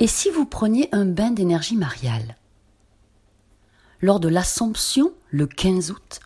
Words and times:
Et 0.00 0.06
si 0.06 0.30
vous 0.30 0.46
preniez 0.46 0.88
un 0.92 1.04
bain 1.04 1.30
d'énergie 1.30 1.76
mariale 1.76 2.36
Lors 4.00 4.18
de 4.18 4.28
l'Assomption, 4.28 5.12
le 5.28 5.46
15 5.46 5.90
août, 5.90 6.20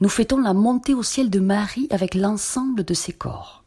nous 0.00 0.10
fêtons 0.10 0.38
la 0.38 0.52
montée 0.52 0.92
au 0.92 1.02
ciel 1.02 1.30
de 1.30 1.40
Marie 1.40 1.88
avec 1.90 2.14
l'ensemble 2.14 2.84
de 2.84 2.92
ses 2.92 3.14
corps, 3.14 3.64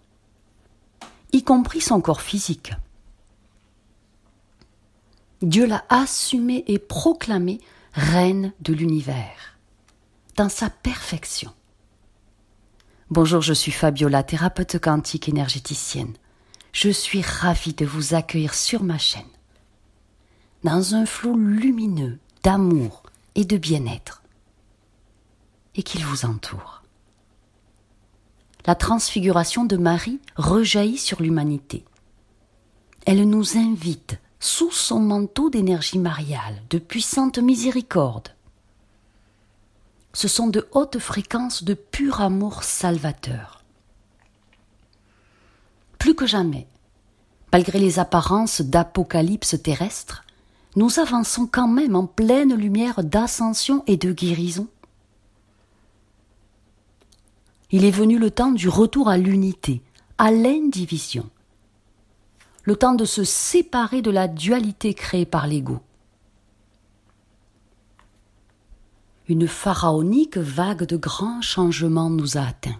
y 1.34 1.44
compris 1.44 1.82
son 1.82 2.02
corps 2.02 2.21
physique. 2.21 2.71
Dieu 5.41 5.65
l'a 5.65 5.83
assumée 5.89 6.63
et 6.67 6.78
proclamée 6.78 7.59
reine 7.94 8.53
de 8.59 8.73
l'univers, 8.73 9.57
dans 10.35 10.49
sa 10.49 10.69
perfection. 10.69 11.51
Bonjour, 13.09 13.41
je 13.41 13.53
suis 13.53 13.71
Fabiola, 13.71 14.21
thérapeute 14.21 14.79
quantique 14.79 15.29
énergéticienne. 15.29 16.13
Je 16.80 16.91
suis 16.91 17.23
ravie 17.23 17.73
de 17.73 17.88
vous 17.88 18.13
accueillir 18.13 18.53
sur 18.53 18.84
ma 18.84 18.99
chaîne, 18.99 19.23
dans 20.63 20.94
un 20.94 21.08
flot 21.08 21.35
lumineux 21.35 22.20
d'amour 22.44 23.02
et 23.34 23.45
de 23.45 23.58
bien-être, 23.58 24.22
et 25.73 25.82
qu'il 25.82 26.05
vous 26.05 26.26
entoure. 26.26 26.84
La 28.68 28.76
transfiguration 28.76 29.66
de 29.66 29.76
Marie 29.76 30.20
rejaillit 30.35 30.99
sur 30.99 31.20
l'humanité. 31.20 31.84
Elle 33.07 33.27
nous 33.27 33.57
invite, 33.57 34.20
sous 34.40 34.70
son 34.70 34.99
manteau 34.99 35.49
d'énergie 35.49 35.98
mariale, 35.98 36.62
de 36.70 36.77
puissante 36.77 37.40
miséricorde. 37.40 38.35
Ce 40.13 40.27
sont 40.27 40.46
de 40.46 40.68
hautes 40.73 40.99
fréquences 40.99 41.63
de 41.63 41.73
pur 41.73 42.21
amour 42.21 42.62
salvateur 42.62 43.57
plus 45.98 46.16
que 46.16 46.26
jamais, 46.26 46.68
malgré 47.52 47.80
les 47.80 48.00
apparences 48.00 48.62
d'apocalypse 48.62 49.62
terrestre, 49.62 50.24
nous 50.76 51.00
avançons 51.00 51.48
quand 51.52 51.68
même 51.68 51.96
en 51.96 52.05
pleine 52.05 52.54
lumière 52.54 53.04
d'ascension 53.04 53.84
et 53.88 53.98
de 53.98 54.12
guérison. 54.12 54.68
Il 57.71 57.84
est 57.84 57.91
venu 57.91 58.18
le 58.18 58.32
temps 58.32 58.52
du 58.52 58.70
retour 58.70 59.10
à 59.10 59.18
l'unité, 59.18 59.82
à 60.18 60.32
l'indivision, 60.32 61.30
le 62.64 62.76
temps 62.76 62.93
de 62.93 63.05
se 63.05 63.24
séparer 63.24 64.02
de 64.02 64.11
la 64.11 64.27
dualité 64.27 64.93
créée 64.93 65.25
par 65.25 65.47
l'ego. 65.47 65.80
Une 69.27 69.47
pharaonique 69.47 70.38
vague 70.38 70.86
de 70.86 70.95
grands 70.95 71.41
changements 71.41 72.09
nous 72.09 72.38
a 72.38 72.41
atteints 72.41 72.80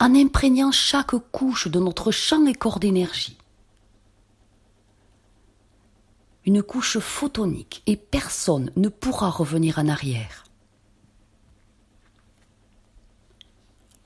en 0.00 0.14
imprégnant 0.14 0.72
chaque 0.72 1.16
couche 1.32 1.68
de 1.68 1.80
notre 1.80 2.10
champ 2.10 2.46
et 2.46 2.54
corps 2.54 2.80
d'énergie. 2.80 3.38
Une 6.44 6.62
couche 6.62 6.98
photonique 6.98 7.82
et 7.86 7.96
personne 7.96 8.70
ne 8.76 8.88
pourra 8.88 9.30
revenir 9.30 9.78
en 9.78 9.88
arrière. 9.88 10.44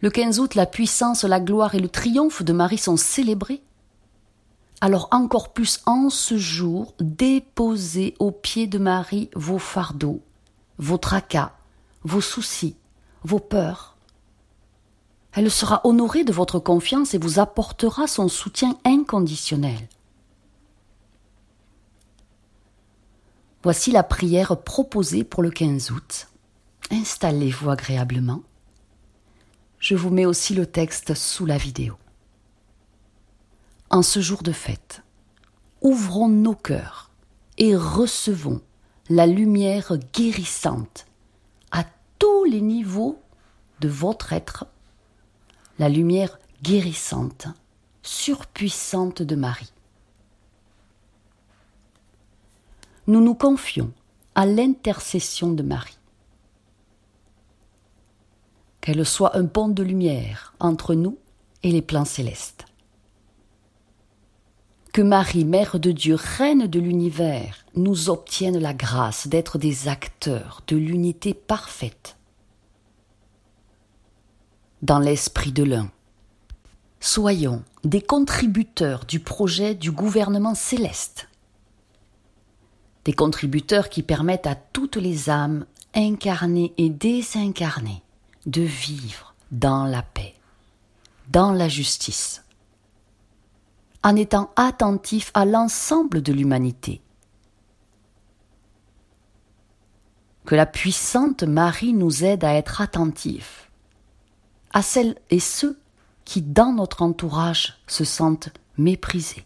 Le 0.01 0.09
15 0.09 0.41
août, 0.41 0.55
la 0.55 0.65
puissance, 0.65 1.25
la 1.25 1.41
gloire 1.41 1.75
et 1.75 1.81
le 1.81 1.89
triomphe 1.89 2.43
de 2.43 2.55
Marie 2.55 2.79
sont 2.79 2.97
célébrés. 2.97 3.63
Alors 4.81 5.09
encore 5.11 5.53
plus 5.53 5.81
en 5.85 6.09
ce 6.09 6.39
jour, 6.39 6.95
déposez 7.01 8.15
aux 8.19 8.31
pieds 8.31 8.67
de 8.67 8.79
Marie 8.79 9.29
vos 9.35 9.59
fardeaux, 9.59 10.23
vos 10.79 10.97
tracas, 10.97 11.53
vos 12.03 12.23
soucis, 12.23 12.77
vos 13.25 13.41
peurs, 13.41 13.99
elle 15.33 15.51
sera 15.51 15.81
honorée 15.85 16.25
de 16.25 16.33
votre 16.33 16.59
confiance 16.59 17.15
et 17.15 17.19
vous 17.19 17.39
apportera 17.39 18.07
son 18.07 18.29
soutien 18.29 18.77
inconditionnel. 18.85 19.89
Voici 23.63 23.91
la 23.93 24.03
prière 24.03 24.57
proposée 24.63 25.23
pour 25.23 25.43
le 25.43 25.51
15 25.51 25.91
août. 25.91 26.29
Installez-vous 26.91 27.71
agréablement. 27.71 28.43
Je 29.79 29.95
vous 29.95 30.11
mets 30.11 30.27
aussi 30.27 30.55
le 30.55 30.67
texte 30.67 31.15
sous 31.15 31.47
la 31.47 31.59
vidéo. 31.59 31.97
En 33.91 34.03
ce 34.03 34.21
jour 34.21 34.43
de 34.43 34.53
fête, 34.53 35.03
ouvrons 35.81 36.29
nos 36.29 36.55
cœurs 36.55 37.11
et 37.59 37.77
recevons 37.77 38.61
la 39.09 39.27
lumière 39.27 39.93
guérissante 40.13 41.07
à 41.71 41.85
tous 42.19 42.45
les 42.45 42.61
niveaux 42.61 43.21
de 43.81 43.89
votre 43.89 44.33
être 44.33 44.67
la 45.81 45.89
lumière 45.89 46.39
guérissante, 46.63 47.47
surpuissante 48.03 49.23
de 49.23 49.35
Marie. 49.35 49.73
Nous 53.07 53.23
nous 53.23 53.35
confions 53.35 53.91
à 54.35 54.45
l'intercession 54.45 55.51
de 55.51 55.63
Marie. 55.63 55.97
Qu'elle 58.83 59.07
soit 59.07 59.39
un 59.39 59.47
pont 59.47 59.69
de 59.69 59.83
lumière 59.83 60.53
entre 60.61 60.95
nous 60.95 61.17
et 61.63 61.73
les 61.73 61.81
plans 61.81 62.05
célestes. 62.05 62.67
Que 64.93 65.01
Marie, 65.01 65.47
Mère 65.47 65.81
de 65.81 65.93
Dieu, 65.93 66.15
Reine 66.15 66.67
de 66.67 66.79
l'univers, 66.79 67.65
nous 67.75 68.11
obtienne 68.11 68.59
la 68.59 68.75
grâce 68.75 69.29
d'être 69.29 69.57
des 69.57 69.89
acteurs 69.89 70.61
de 70.67 70.77
l'unité 70.77 71.33
parfaite 71.33 72.19
dans 74.83 74.99
l'esprit 74.99 75.53
de 75.53 75.63
l'un. 75.63 75.91
Soyons 77.01 77.63
des 77.85 78.03
contributeurs 78.03 79.05
du 79.05 79.21
projet 79.21 79.75
du 79.75 79.91
gouvernement 79.91 80.55
céleste. 80.55 81.29
Des 83.05 83.13
contributeurs 83.13 83.89
qui 83.89 84.03
permettent 84.03 84.47
à 84.47 84.55
toutes 84.55 84.97
les 84.97 85.31
âmes 85.31 85.65
incarnées 85.95 86.75
et 86.77 86.91
désincarnées 86.91 88.03
de 88.47 88.63
vivre 88.63 89.35
dans 89.51 89.85
la 89.85 90.03
paix, 90.03 90.35
dans 91.31 91.53
la 91.53 91.69
justice, 91.69 92.45
en 94.03 94.17
étant 94.17 94.51
attentifs 94.57 95.31
à 95.35 95.45
l'ensemble 95.45 96.23
de 96.23 96.33
l'humanité. 96.33 97.01
Que 100.45 100.55
la 100.55 100.67
puissante 100.67 101.43
Marie 101.43 101.93
nous 101.93 102.25
aide 102.25 102.45
à 102.45 102.55
être 102.55 102.81
attentifs 102.81 103.70
à 104.73 104.83
celles 104.83 105.17
et 105.31 105.41
ceux 105.41 105.79
qui, 106.25 106.43
dans 106.43 106.73
notre 106.73 107.03
entourage, 107.03 107.79
se 107.87 108.05
sentent 108.05 108.51
méprisés. 108.77 109.45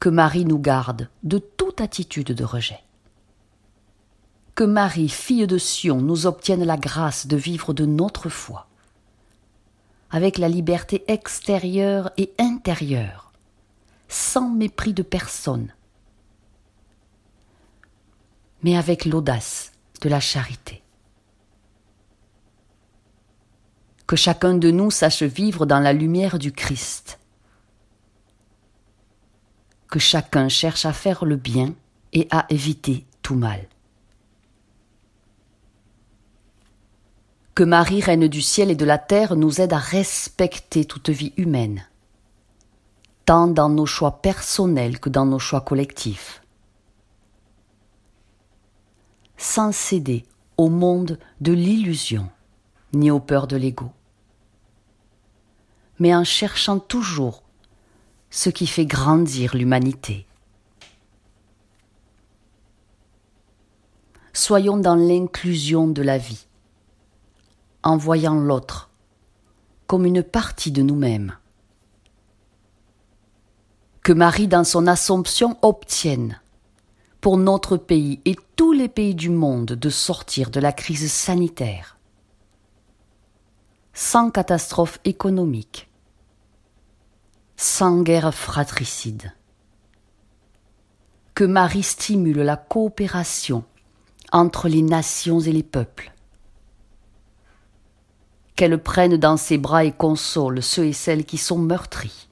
Que 0.00 0.08
Marie 0.08 0.44
nous 0.44 0.58
garde 0.58 1.08
de 1.22 1.38
toute 1.38 1.80
attitude 1.80 2.32
de 2.32 2.44
rejet. 2.44 2.80
Que 4.54 4.64
Marie, 4.64 5.08
fille 5.08 5.46
de 5.46 5.58
Sion, 5.58 6.00
nous 6.00 6.26
obtienne 6.26 6.64
la 6.64 6.76
grâce 6.76 7.26
de 7.26 7.36
vivre 7.36 7.74
de 7.74 7.84
notre 7.84 8.28
foi, 8.28 8.68
avec 10.10 10.38
la 10.38 10.48
liberté 10.48 11.04
extérieure 11.08 12.10
et 12.16 12.32
intérieure, 12.38 13.32
sans 14.08 14.48
mépris 14.48 14.94
de 14.94 15.02
personne, 15.02 15.74
mais 18.62 18.76
avec 18.76 19.04
l'audace 19.04 19.72
de 20.00 20.08
la 20.08 20.20
charité. 20.20 20.82
Que 24.08 24.16
chacun 24.16 24.54
de 24.54 24.70
nous 24.70 24.90
sache 24.90 25.22
vivre 25.22 25.66
dans 25.66 25.80
la 25.80 25.92
lumière 25.92 26.38
du 26.38 26.50
Christ, 26.50 27.20
que 29.90 29.98
chacun 29.98 30.48
cherche 30.48 30.86
à 30.86 30.94
faire 30.94 31.26
le 31.26 31.36
bien 31.36 31.74
et 32.14 32.26
à 32.30 32.46
éviter 32.48 33.04
tout 33.20 33.34
mal. 33.34 33.68
Que 37.54 37.62
Marie, 37.64 38.00
Reine 38.00 38.28
du 38.28 38.40
ciel 38.40 38.70
et 38.70 38.76
de 38.76 38.86
la 38.86 38.96
terre, 38.96 39.36
nous 39.36 39.60
aide 39.60 39.74
à 39.74 39.78
respecter 39.78 40.86
toute 40.86 41.10
vie 41.10 41.34
humaine, 41.36 41.86
tant 43.26 43.46
dans 43.46 43.68
nos 43.68 43.84
choix 43.84 44.22
personnels 44.22 45.00
que 45.00 45.10
dans 45.10 45.26
nos 45.26 45.38
choix 45.38 45.60
collectifs, 45.60 46.40
sans 49.36 49.70
céder 49.70 50.24
au 50.56 50.70
monde 50.70 51.18
de 51.42 51.52
l'illusion 51.52 52.30
ni 52.94 53.10
aux 53.10 53.20
peurs 53.20 53.46
de 53.46 53.56
l'ego 53.56 53.92
mais 55.98 56.14
en 56.14 56.24
cherchant 56.24 56.78
toujours 56.78 57.42
ce 58.30 58.50
qui 58.50 58.66
fait 58.66 58.86
grandir 58.86 59.56
l'humanité. 59.56 60.26
Soyons 64.32 64.76
dans 64.76 64.94
l'inclusion 64.94 65.88
de 65.88 66.02
la 66.02 66.18
vie, 66.18 66.46
en 67.82 67.96
voyant 67.96 68.34
l'autre 68.34 68.90
comme 69.86 70.04
une 70.04 70.22
partie 70.22 70.70
de 70.70 70.82
nous-mêmes. 70.82 71.36
Que 74.02 74.12
Marie, 74.12 74.48
dans 74.48 74.64
son 74.64 74.86
Assomption, 74.86 75.56
obtienne 75.62 76.40
pour 77.20 77.36
notre 77.36 77.76
pays 77.76 78.20
et 78.24 78.36
tous 78.54 78.72
les 78.72 78.88
pays 78.88 79.14
du 79.14 79.30
monde 79.30 79.72
de 79.72 79.90
sortir 79.90 80.50
de 80.50 80.60
la 80.60 80.72
crise 80.72 81.10
sanitaire 81.10 81.98
sans 83.98 84.30
catastrophe 84.30 85.00
économique, 85.04 85.87
sans 87.58 88.02
guerre 88.02 88.32
fratricide. 88.32 89.32
Que 91.34 91.42
Marie 91.42 91.82
stimule 91.82 92.38
la 92.38 92.56
coopération 92.56 93.64
entre 94.30 94.68
les 94.68 94.82
nations 94.82 95.40
et 95.40 95.50
les 95.50 95.64
peuples. 95.64 96.12
Qu'elle 98.54 98.80
prenne 98.80 99.16
dans 99.16 99.36
ses 99.36 99.58
bras 99.58 99.84
et 99.84 99.92
console 99.92 100.62
ceux 100.62 100.86
et 100.86 100.92
celles 100.92 101.24
qui 101.24 101.36
sont 101.36 101.58
meurtris. 101.58 102.28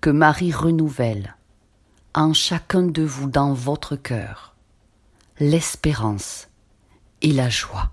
Que 0.00 0.10
Marie 0.10 0.52
renouvelle 0.52 1.36
en 2.14 2.32
chacun 2.32 2.82
de 2.82 3.02
vous 3.02 3.28
dans 3.28 3.52
votre 3.52 3.96
cœur 3.96 4.54
l'espérance 5.40 6.48
et 7.22 7.32
la 7.32 7.48
joie. 7.48 7.90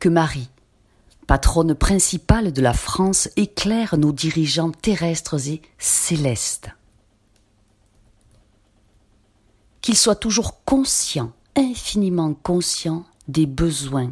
Que 0.00 0.08
Marie, 0.08 0.48
patronne 1.28 1.74
principale 1.74 2.52
de 2.52 2.60
la 2.60 2.72
France, 2.72 3.28
éclaire 3.36 3.96
nos 3.96 4.12
dirigeants 4.12 4.72
terrestres 4.72 5.48
et 5.48 5.62
célestes. 5.78 6.70
Qu'ils 9.80 9.96
soient 9.96 10.16
toujours 10.16 10.64
conscients, 10.64 11.32
infiniment 11.56 12.34
conscients 12.34 13.04
des 13.28 13.46
besoins 13.46 14.10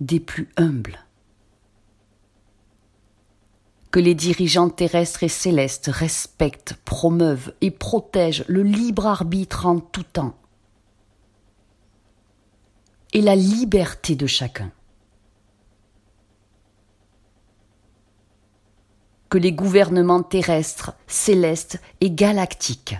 des 0.00 0.20
plus 0.20 0.48
humbles 0.56 1.00
que 3.90 4.00
les 4.00 4.14
dirigeants 4.14 4.68
terrestres 4.68 5.22
et 5.22 5.28
célestes 5.28 5.88
respectent, 5.88 6.74
promeuvent 6.84 7.52
et 7.60 7.70
protègent 7.70 8.44
le 8.46 8.62
libre 8.62 9.06
arbitre 9.06 9.66
en 9.66 9.78
tout 9.80 10.02
temps 10.02 10.36
et 13.14 13.22
la 13.22 13.34
liberté 13.34 14.14
de 14.14 14.26
chacun. 14.26 14.70
Que 19.28 19.38
les 19.38 19.52
gouvernements 19.52 20.22
terrestres, 20.22 20.92
célestes 21.06 21.80
et 22.00 22.10
galactiques 22.10 22.96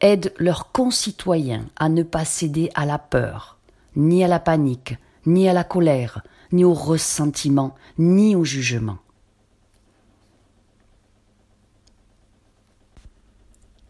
aident 0.00 0.32
leurs 0.38 0.72
concitoyens 0.72 1.66
à 1.76 1.88
ne 1.88 2.02
pas 2.02 2.24
céder 2.24 2.70
à 2.74 2.86
la 2.86 2.98
peur, 2.98 3.58
ni 3.96 4.24
à 4.24 4.28
la 4.28 4.38
panique, 4.40 4.96
ni 5.26 5.48
à 5.48 5.52
la 5.52 5.64
colère, 5.64 6.22
ni 6.52 6.64
au 6.64 6.74
ressentiment, 6.74 7.74
ni 7.98 8.34
au 8.34 8.44
jugement. 8.44 8.98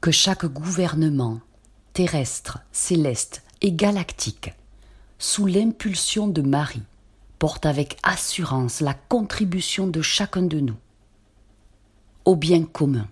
que 0.00 0.10
chaque 0.10 0.46
gouvernement, 0.46 1.40
terrestre, 1.92 2.60
céleste 2.72 3.42
et 3.60 3.72
galactique, 3.72 4.54
sous 5.18 5.46
l'impulsion 5.46 6.26
de 6.26 6.40
Marie, 6.40 6.82
porte 7.40 7.64
avec 7.64 7.96
assurance 8.02 8.80
la 8.80 8.92
contribution 8.92 9.88
de 9.88 10.02
chacun 10.02 10.42
de 10.42 10.60
nous 10.60 10.76
au 12.26 12.36
bien 12.36 12.64
commun 12.64 13.08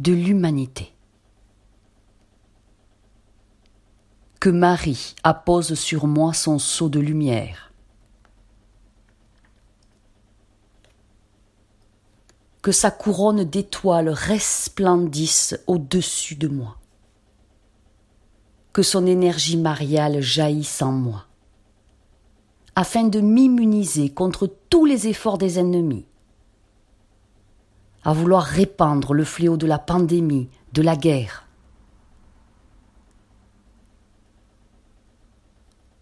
de 0.00 0.12
l'humanité. 0.12 0.94
Que 4.40 4.48
Marie 4.48 5.14
appose 5.22 5.74
sur 5.74 6.06
moi 6.06 6.32
son 6.32 6.58
sceau 6.58 6.88
de 6.88 7.00
lumière. 7.00 7.70
Que 12.62 12.72
sa 12.72 12.90
couronne 12.90 13.44
d'étoiles 13.44 14.08
resplendisse 14.08 15.54
au-dessus 15.66 16.36
de 16.36 16.48
moi, 16.48 16.78
que 18.72 18.82
son 18.82 19.06
énergie 19.06 19.58
mariale 19.58 20.22
jaillisse 20.22 20.80
en 20.80 20.92
moi, 20.92 21.26
afin 22.76 23.04
de 23.04 23.20
m'immuniser 23.20 24.10
contre 24.10 24.46
tous 24.68 24.84
les 24.84 25.08
efforts 25.08 25.38
des 25.38 25.58
ennemis, 25.58 26.06
à 28.02 28.12
vouloir 28.12 28.44
répandre 28.44 29.12
le 29.12 29.24
fléau 29.24 29.56
de 29.56 29.66
la 29.66 29.78
pandémie, 29.78 30.48
de 30.72 30.82
la 30.82 30.96
guerre. 30.96 31.46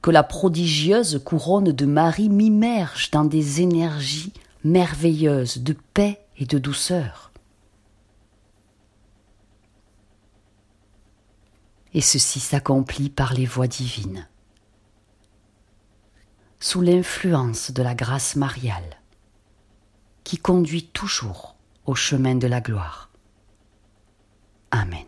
Que 0.03 0.11
la 0.11 0.23
prodigieuse 0.23 1.21
couronne 1.25 1.73
de 1.73 1.87
Marie 1.87 2.29
m'immerge 2.29 3.11
dans 3.11 3.25
des 3.25 3.61
énergies 3.61 4.33
merveilleuses 4.65 5.59
de 5.59 5.75
paix 5.95 6.21
et 6.37 6.47
de 6.47 6.59
douceur. 6.59 7.33
Et 11.95 12.01
ceci 12.01 12.39
s'accomplit 12.39 13.11
par 13.11 13.35
les 13.35 13.47
voies 13.47 13.67
divines, 13.67 14.29
sous 16.69 16.83
l'influence 16.83 17.71
de 17.71 17.83
la 17.83 17.95
grâce 17.95 18.37
mariale, 18.37 19.01
qui 20.23 20.37
conduit 20.37 20.85
toujours 20.85 21.57
au 21.87 21.95
chemin 21.95 22.35
de 22.35 22.47
la 22.47 22.61
gloire. 22.61 23.09
Amen. 24.71 25.07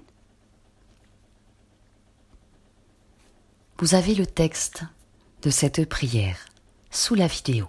Vous 3.77 3.95
avez 3.95 4.15
le 4.15 4.25
texte 4.25 4.85
de 5.43 5.51
cette 5.51 5.87
prière 5.87 6.47
sous 6.91 7.15
la 7.15 7.27
vidéo 7.27 7.67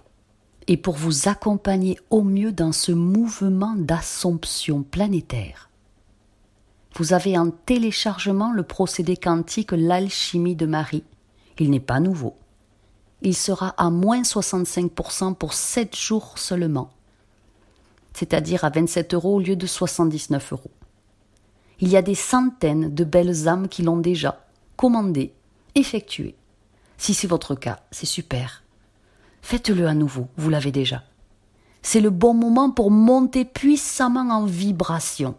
et 0.68 0.78
pour 0.78 0.94
vous 0.94 1.28
accompagner 1.28 1.98
au 2.08 2.22
mieux 2.22 2.52
dans 2.52 2.72
ce 2.72 2.92
mouvement 2.92 3.74
d'assomption 3.76 4.84
planétaire. 4.84 5.68
Vous 6.96 7.12
avez 7.12 7.36
en 7.36 7.50
téléchargement 7.50 8.54
le 8.54 8.62
procédé 8.62 9.18
quantique 9.18 9.72
L'alchimie 9.72 10.56
de 10.56 10.64
Marie. 10.64 11.04
Il 11.58 11.68
n'est 11.68 11.78
pas 11.78 12.00
nouveau. 12.00 12.38
Il 13.22 13.34
sera 13.34 13.68
à 13.78 13.90
moins 13.90 14.22
65% 14.22 15.34
pour 15.34 15.52
7 15.54 15.96
jours 15.96 16.38
seulement, 16.38 16.90
c'est-à-dire 18.12 18.64
à 18.64 18.70
27 18.70 19.14
euros 19.14 19.36
au 19.36 19.40
lieu 19.40 19.56
de 19.56 19.66
79 19.66 20.52
euros. 20.52 20.70
Il 21.80 21.88
y 21.88 21.96
a 21.96 22.02
des 22.02 22.14
centaines 22.14 22.94
de 22.94 23.04
belles 23.04 23.48
âmes 23.48 23.68
qui 23.68 23.82
l'ont 23.82 23.96
déjà 23.96 24.44
commandé, 24.76 25.32
effectué. 25.74 26.34
Si 26.98 27.14
c'est 27.14 27.26
votre 27.26 27.54
cas, 27.54 27.80
c'est 27.90 28.06
super 28.06 28.62
faites-le 29.42 29.86
à 29.86 29.94
nouveau, 29.94 30.28
vous 30.36 30.48
l'avez 30.48 30.72
déjà. 30.72 31.02
C'est 31.82 32.00
le 32.00 32.10
bon 32.10 32.32
moment 32.32 32.70
pour 32.70 32.90
monter 32.90 33.44
puissamment 33.44 34.30
en 34.30 34.46
vibration, 34.46 35.34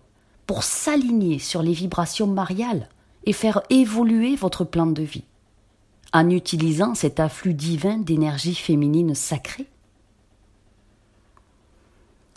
pour 0.46 0.64
s'aligner 0.64 1.40
sur 1.40 1.64
les 1.64 1.72
vibrations 1.72 2.28
mariales 2.28 2.90
et 3.26 3.34
faire 3.34 3.64
évoluer 3.70 4.36
votre 4.36 4.66
plan 4.66 4.86
de 4.86 5.02
vie, 5.02 5.24
en 6.14 6.30
utilisant 6.30 6.94
cet 6.94 7.20
afflux 7.20 7.56
divin 7.56 7.98
d'énergie 7.98 8.54
féminine 8.54 9.16
sacrée. 9.16 9.68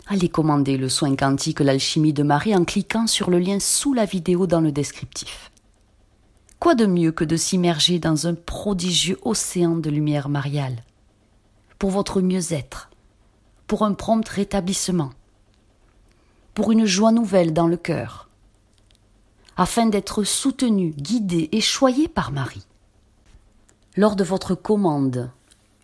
Allez 0.07 0.29
commander 0.29 0.77
le 0.77 0.89
soin 0.89 1.15
quantique 1.15 1.59
L'alchimie 1.59 2.13
de 2.13 2.23
Marie 2.23 2.55
en 2.55 2.65
cliquant 2.65 3.07
sur 3.07 3.29
le 3.29 3.39
lien 3.39 3.59
sous 3.59 3.93
la 3.93 4.05
vidéo 4.05 4.47
dans 4.47 4.61
le 4.61 4.71
descriptif. 4.71 5.51
Quoi 6.59 6.73
de 6.73 6.87
mieux 6.87 7.11
que 7.11 7.23
de 7.23 7.37
s'immerger 7.37 7.99
dans 7.99 8.25
un 8.25 8.33
prodigieux 8.33 9.19
océan 9.21 9.75
de 9.75 9.89
lumière 9.91 10.27
mariale 10.27 10.83
pour 11.77 11.91
votre 11.91 12.21
mieux-être, 12.21 12.89
pour 13.67 13.83
un 13.83 13.93
prompt 13.93 14.27
rétablissement, 14.27 15.11
pour 16.55 16.71
une 16.71 16.85
joie 16.85 17.11
nouvelle 17.11 17.53
dans 17.53 17.67
le 17.67 17.77
cœur, 17.77 18.29
afin 19.55 19.85
d'être 19.85 20.23
soutenu, 20.23 20.89
guidé 20.97 21.49
et 21.51 21.61
choyé 21.61 22.07
par 22.07 22.31
Marie. 22.31 22.65
Lors 23.97 24.15
de 24.15 24.23
votre 24.23 24.55
commande, 24.55 25.31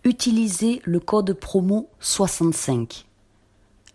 utilisez 0.05 0.81
le 0.85 1.01
code 1.01 1.33
promo 1.33 1.89
65, 1.99 3.05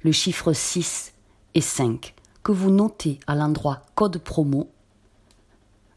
le 0.03 0.13
chiffre 0.13 0.53
6 0.53 1.15
et 1.55 1.63
5 1.63 2.15
que 2.43 2.53
vous 2.53 2.71
notez 2.71 3.21
à 3.27 3.35
l'endroit 3.35 3.83
code 3.95 4.19
promo. 4.19 4.71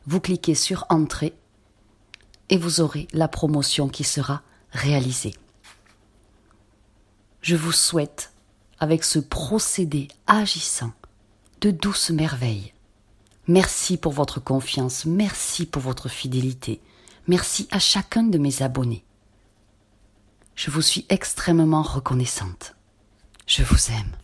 Vous 0.05 0.21
cliquez 0.21 0.55
sur 0.55 0.85
Entrée 0.89 1.33
et 2.49 2.57
vous 2.57 2.79
aurez 2.79 3.07
la 3.11 3.27
promotion 3.27 3.89
qui 3.89 4.03
sera 4.03 4.41
réalisée 4.71 5.33
je 7.41 7.55
vous 7.55 7.71
souhaite, 7.71 8.33
avec 8.79 9.03
ce 9.03 9.19
procédé 9.19 10.07
agissant, 10.27 10.91
de 11.61 11.71
douces 11.71 12.11
merveilles. 12.11 12.73
Merci 13.47 13.97
pour 13.97 14.13
votre 14.13 14.39
confiance, 14.39 15.05
merci 15.05 15.65
pour 15.65 15.81
votre 15.81 16.07
fidélité, 16.07 16.79
merci 17.31 17.65
à 17.71 17.79
chacun 17.79 18.23
de 18.23 18.38
mes 18.38 18.61
abonnés. 18.61 19.05
Je 20.53 20.69
vous 20.69 20.81
suis 20.81 21.05
extrêmement 21.07 21.81
reconnaissante. 21.81 22.75
Je 23.47 23.63
vous 23.63 23.89
aime. 23.89 24.17